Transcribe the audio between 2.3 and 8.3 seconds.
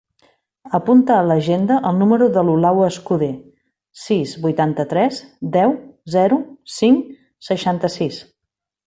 de l'Olau Escuder: sis, vuitanta-tres, deu, zero, cinc, seixanta-sis.